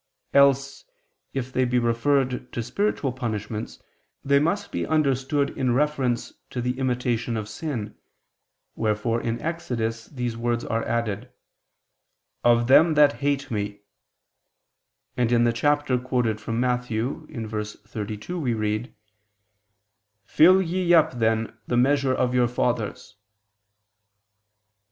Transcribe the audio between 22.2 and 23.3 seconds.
your fathers."